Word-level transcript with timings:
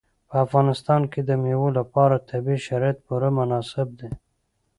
په 0.29 0.35
افغانستان 0.45 1.01
کې 1.11 1.21
د 1.23 1.31
مېوو 1.43 1.69
لپاره 1.79 2.23
طبیعي 2.29 2.59
شرایط 2.67 2.97
پوره 3.05 3.29
مناسب 3.39 3.87
دي. 3.99 4.09